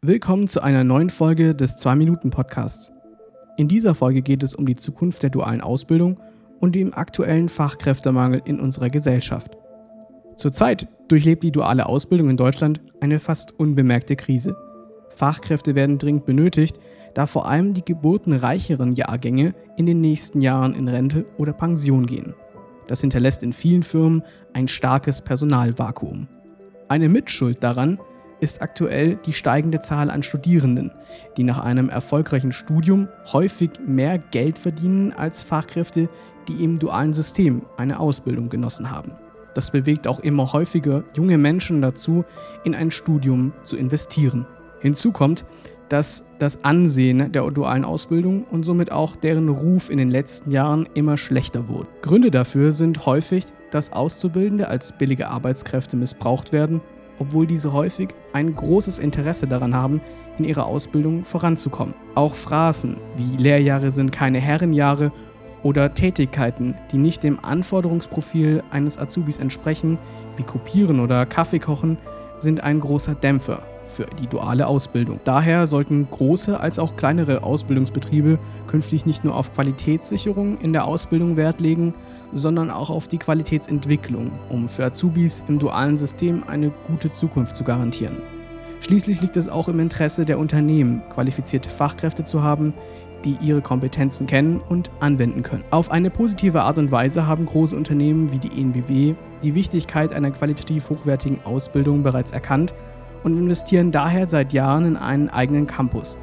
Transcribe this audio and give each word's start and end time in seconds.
Willkommen 0.00 0.46
zu 0.46 0.62
einer 0.62 0.84
neuen 0.84 1.10
Folge 1.10 1.56
des 1.56 1.76
2-Minuten-Podcasts. 1.78 2.92
In 3.56 3.66
dieser 3.66 3.96
Folge 3.96 4.22
geht 4.22 4.44
es 4.44 4.54
um 4.54 4.64
die 4.64 4.76
Zukunft 4.76 5.24
der 5.24 5.30
dualen 5.30 5.60
Ausbildung 5.60 6.20
und 6.60 6.76
dem 6.76 6.94
aktuellen 6.94 7.48
Fachkräftemangel 7.48 8.40
in 8.44 8.60
unserer 8.60 8.90
Gesellschaft. 8.90 9.56
Zurzeit 10.36 10.86
durchlebt 11.08 11.42
die 11.42 11.50
duale 11.50 11.86
Ausbildung 11.86 12.30
in 12.30 12.36
Deutschland 12.36 12.80
eine 13.00 13.18
fast 13.18 13.58
unbemerkte 13.58 14.14
Krise. 14.14 14.56
Fachkräfte 15.10 15.74
werden 15.74 15.98
dringend 15.98 16.26
benötigt, 16.26 16.78
da 17.14 17.26
vor 17.26 17.48
allem 17.48 17.74
die 17.74 17.84
geburtenreicheren 17.84 18.92
Jahrgänge 18.92 19.52
in 19.76 19.86
den 19.86 20.00
nächsten 20.00 20.40
Jahren 20.40 20.76
in 20.76 20.86
Rente 20.86 21.26
oder 21.38 21.52
Pension 21.52 22.06
gehen. 22.06 22.34
Das 22.86 23.00
hinterlässt 23.00 23.42
in 23.42 23.52
vielen 23.52 23.82
Firmen 23.82 24.22
ein 24.52 24.68
starkes 24.68 25.22
Personalvakuum. 25.22 26.28
Eine 26.86 27.08
Mitschuld 27.08 27.64
daran 27.64 27.98
ist 28.40 28.62
aktuell 28.62 29.16
die 29.26 29.32
steigende 29.32 29.80
Zahl 29.80 30.10
an 30.10 30.22
Studierenden, 30.22 30.92
die 31.36 31.44
nach 31.44 31.58
einem 31.58 31.88
erfolgreichen 31.88 32.52
Studium 32.52 33.08
häufig 33.32 33.70
mehr 33.86 34.18
Geld 34.18 34.58
verdienen 34.58 35.12
als 35.12 35.42
Fachkräfte, 35.42 36.08
die 36.46 36.64
im 36.64 36.78
dualen 36.78 37.14
System 37.14 37.62
eine 37.76 38.00
Ausbildung 38.00 38.48
genossen 38.48 38.90
haben. 38.90 39.12
Das 39.54 39.70
bewegt 39.70 40.06
auch 40.06 40.20
immer 40.20 40.52
häufiger 40.52 41.04
junge 41.16 41.38
Menschen 41.38 41.82
dazu, 41.82 42.24
in 42.64 42.74
ein 42.74 42.90
Studium 42.90 43.52
zu 43.64 43.76
investieren. 43.76 44.46
Hinzu 44.80 45.10
kommt, 45.10 45.44
dass 45.88 46.24
das 46.38 46.62
Ansehen 46.64 47.32
der 47.32 47.50
dualen 47.50 47.84
Ausbildung 47.84 48.44
und 48.44 48.62
somit 48.62 48.92
auch 48.92 49.16
deren 49.16 49.48
Ruf 49.48 49.90
in 49.90 49.96
den 49.96 50.10
letzten 50.10 50.50
Jahren 50.50 50.86
immer 50.94 51.16
schlechter 51.16 51.68
wurde. 51.68 51.88
Gründe 52.02 52.30
dafür 52.30 52.72
sind 52.72 53.06
häufig, 53.06 53.46
dass 53.70 53.92
Auszubildende 53.92 54.68
als 54.68 54.92
billige 54.92 55.28
Arbeitskräfte 55.28 55.96
missbraucht 55.96 56.52
werden 56.52 56.80
obwohl 57.18 57.46
diese 57.46 57.72
häufig 57.72 58.08
ein 58.32 58.54
großes 58.54 58.98
Interesse 58.98 59.46
daran 59.46 59.74
haben, 59.74 60.00
in 60.38 60.44
ihrer 60.44 60.66
Ausbildung 60.66 61.24
voranzukommen. 61.24 61.94
Auch 62.14 62.34
Phrasen 62.34 62.96
wie 63.16 63.36
Lehrjahre 63.36 63.90
sind 63.90 64.12
keine 64.12 64.38
Herrenjahre 64.38 65.12
oder 65.62 65.94
Tätigkeiten, 65.94 66.74
die 66.92 66.98
nicht 66.98 67.22
dem 67.22 67.44
Anforderungsprofil 67.44 68.62
eines 68.70 68.98
Azubis 68.98 69.38
entsprechen, 69.38 69.98
wie 70.36 70.44
Kopieren 70.44 71.00
oder 71.00 71.26
Kaffee 71.26 71.58
kochen, 71.58 71.98
sind 72.38 72.62
ein 72.62 72.78
großer 72.78 73.14
Dämpfer 73.14 73.62
für 73.88 74.06
die 74.20 74.26
duale 74.26 74.66
Ausbildung. 74.66 75.20
Daher 75.24 75.66
sollten 75.66 76.08
große 76.10 76.58
als 76.58 76.78
auch 76.78 76.96
kleinere 76.96 77.42
Ausbildungsbetriebe 77.42 78.38
künftig 78.66 79.06
nicht 79.06 79.24
nur 79.24 79.34
auf 79.34 79.52
Qualitätssicherung 79.52 80.58
in 80.58 80.72
der 80.72 80.84
Ausbildung 80.84 81.36
Wert 81.36 81.60
legen, 81.60 81.94
sondern 82.32 82.70
auch 82.70 82.90
auf 82.90 83.08
die 83.08 83.18
Qualitätsentwicklung, 83.18 84.30
um 84.48 84.68
für 84.68 84.84
Azubis 84.84 85.42
im 85.48 85.58
dualen 85.58 85.96
System 85.96 86.44
eine 86.46 86.70
gute 86.86 87.12
Zukunft 87.12 87.56
zu 87.56 87.64
garantieren. 87.64 88.18
Schließlich 88.80 89.20
liegt 89.20 89.36
es 89.36 89.48
auch 89.48 89.68
im 89.68 89.80
Interesse 89.80 90.24
der 90.24 90.38
Unternehmen, 90.38 91.02
qualifizierte 91.12 91.68
Fachkräfte 91.68 92.24
zu 92.24 92.42
haben, 92.42 92.74
die 93.24 93.36
ihre 93.40 93.60
Kompetenzen 93.60 94.26
kennen 94.26 94.60
und 94.68 94.90
anwenden 95.00 95.42
können. 95.42 95.64
Auf 95.70 95.90
eine 95.90 96.10
positive 96.10 96.62
Art 96.62 96.78
und 96.78 96.92
Weise 96.92 97.26
haben 97.26 97.46
große 97.46 97.74
Unternehmen 97.74 98.30
wie 98.30 98.38
die 98.38 98.60
ENBW 98.60 99.14
die 99.42 99.54
Wichtigkeit 99.54 100.12
einer 100.12 100.30
qualitativ 100.30 100.90
hochwertigen 100.90 101.38
Ausbildung 101.44 102.02
bereits 102.02 102.30
erkannt 102.30 102.72
und 103.24 103.36
investieren 103.36 103.92
daher 103.92 104.28
seit 104.28 104.52
Jahren 104.52 104.86
in 104.86 104.96
einen 104.96 105.28
eigenen 105.28 105.66
Campus. 105.66 106.18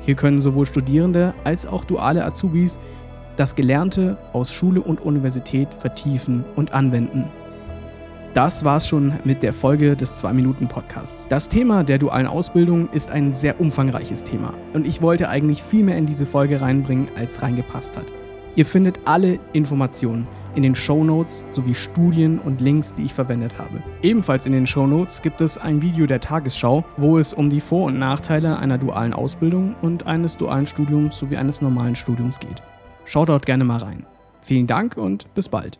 Hier 0.00 0.14
können 0.14 0.40
sowohl 0.40 0.66
Studierende 0.66 1.34
als 1.44 1.66
auch 1.66 1.84
duale 1.84 2.24
Azubis 2.24 2.78
das 3.36 3.54
Gelernte 3.54 4.16
aus 4.32 4.52
Schule 4.52 4.80
und 4.80 5.00
Universität 5.00 5.68
vertiefen 5.78 6.44
und 6.56 6.72
anwenden. 6.72 7.26
Das 8.34 8.64
war's 8.64 8.86
schon 8.86 9.14
mit 9.24 9.42
der 9.42 9.52
Folge 9.52 9.96
des 9.96 10.22
2-Minuten-Podcasts. 10.22 11.28
Das 11.28 11.48
Thema 11.48 11.82
der 11.82 11.98
dualen 11.98 12.26
Ausbildung 12.26 12.88
ist 12.90 13.10
ein 13.10 13.32
sehr 13.32 13.60
umfangreiches 13.60 14.22
Thema 14.22 14.54
und 14.74 14.86
ich 14.86 15.02
wollte 15.02 15.28
eigentlich 15.28 15.62
viel 15.62 15.84
mehr 15.84 15.96
in 15.96 16.06
diese 16.06 16.26
Folge 16.26 16.60
reinbringen, 16.60 17.08
als 17.16 17.42
reingepasst 17.42 17.96
hat. 17.96 18.06
Ihr 18.56 18.66
findet 18.66 18.98
alle 19.04 19.38
Informationen 19.52 20.26
in 20.54 20.62
den 20.62 20.74
Show 20.74 21.04
Notes 21.04 21.44
sowie 21.54 21.74
Studien 21.74 22.38
und 22.38 22.60
Links, 22.60 22.94
die 22.94 23.04
ich 23.04 23.14
verwendet 23.14 23.58
habe. 23.58 23.82
Ebenfalls 24.02 24.46
in 24.46 24.52
den 24.52 24.66
Show 24.66 24.86
Notes 24.86 25.22
gibt 25.22 25.40
es 25.40 25.56
ein 25.58 25.82
Video 25.82 26.06
der 26.06 26.20
Tagesschau, 26.20 26.84
wo 26.96 27.18
es 27.18 27.32
um 27.32 27.50
die 27.50 27.60
Vor- 27.60 27.86
und 27.86 27.98
Nachteile 27.98 28.58
einer 28.58 28.78
dualen 28.78 29.14
Ausbildung 29.14 29.76
und 29.82 30.06
eines 30.06 30.36
dualen 30.36 30.66
Studiums 30.66 31.18
sowie 31.18 31.36
eines 31.36 31.62
normalen 31.62 31.94
Studiums 31.94 32.40
geht. 32.40 32.62
Schaut 33.04 33.28
dort 33.28 33.46
gerne 33.46 33.64
mal 33.64 33.78
rein. 33.78 34.04
Vielen 34.40 34.66
Dank 34.66 34.96
und 34.96 35.32
bis 35.34 35.48
bald. 35.48 35.78